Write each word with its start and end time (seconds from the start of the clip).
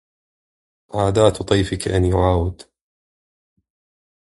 عادات 0.93 1.41
طيفك 1.43 1.87
أن 1.87 2.05
يعاود 2.05 2.61